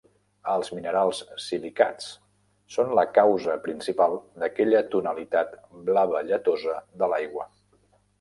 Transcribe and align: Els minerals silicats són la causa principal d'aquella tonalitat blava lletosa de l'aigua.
Els 0.51 0.69
minerals 0.75 1.17
silicats 1.47 2.07
són 2.75 2.89
la 2.99 3.03
causa 3.17 3.57
principal 3.67 4.17
d'aquella 4.45 4.81
tonalitat 4.95 5.53
blava 5.91 6.23
lletosa 6.31 6.79
de 7.03 7.11
l'aigua. 7.13 7.47